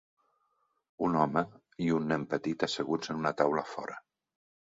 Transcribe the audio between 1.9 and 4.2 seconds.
un nen petit asseguts en una taula fora.